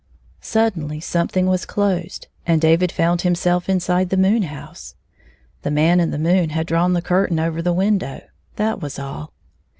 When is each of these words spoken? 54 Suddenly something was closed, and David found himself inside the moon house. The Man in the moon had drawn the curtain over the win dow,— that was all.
54 0.39 0.41
Suddenly 0.41 0.99
something 0.99 1.45
was 1.45 1.63
closed, 1.63 2.25
and 2.47 2.59
David 2.59 2.91
found 2.91 3.21
himself 3.21 3.69
inside 3.69 4.09
the 4.09 4.17
moon 4.17 4.41
house. 4.41 4.95
The 5.61 5.69
Man 5.69 5.99
in 5.99 6.09
the 6.09 6.17
moon 6.17 6.49
had 6.49 6.65
drawn 6.65 6.93
the 6.93 7.03
curtain 7.03 7.39
over 7.39 7.61
the 7.61 7.71
win 7.71 7.99
dow,— 7.99 8.21
that 8.55 8.81
was 8.81 8.97
all. 8.97 9.31